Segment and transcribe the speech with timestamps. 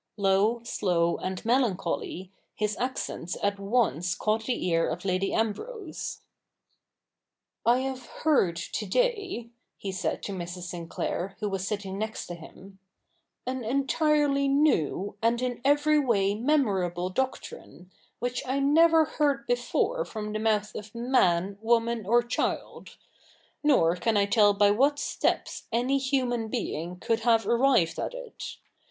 [0.17, 6.21] Low, slow, and melancholy, his accents at once caught the ear of Lady Ambrose.
[7.67, 7.85] 90 THE NEW REPUBLIC [rk.
[7.85, 10.63] ii' I have heard to day,' he said to Mrs.
[10.63, 12.79] Sinclair, who was sitting next him,'
[13.45, 20.33] an entirely new and in every way memorable doctrine, which I never heard before from
[20.33, 22.97] the mouth of man, woman, or child;
[23.61, 28.57] nor can I tell by what steps any human being could have arrived at it.